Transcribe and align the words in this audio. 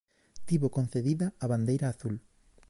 Tivo 0.47 0.71
concedida 0.77 1.27
a 1.43 1.45
Bandeira 1.51 1.87
Azul. 1.89 2.15